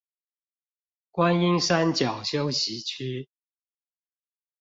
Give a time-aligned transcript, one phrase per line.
[1.11, 3.29] 觀音山腳休息區